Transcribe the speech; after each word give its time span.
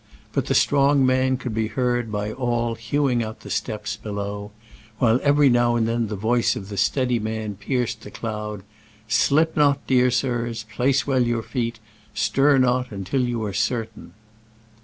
But 0.33 0.47
the 0.47 0.55
strong 0.55 1.05
man 1.05 1.37
could 1.37 1.53
be 1.53 1.67
heard 1.67 2.11
by 2.11 2.31
all 2.31 2.73
hewing 2.73 3.23
out 3.23 3.41
the 3.41 3.51
steps 3.51 3.95
below, 3.95 4.49
while 4.97 5.19
every 5.21 5.47
now 5.47 5.75
and 5.75 5.87
then 5.87 6.07
the 6.07 6.15
voice 6.15 6.55
of 6.55 6.69
the 6.69 6.75
steady 6.77 7.19
man 7.19 7.53
pierced 7.53 8.01
the 8.01 8.09
cloud: 8.09 8.63
Slip 9.07 9.55
not, 9.55 9.85
dear 9.85 10.09
sirs: 10.09 10.65
place 10.73 11.05
well 11.05 11.21
your 11.21 11.43
feet: 11.43 11.77
stir 12.15 12.57
not 12.57 12.91
until 12.91 13.21
you 13.21 13.43
are 13.43 13.53
certain." 13.53 14.13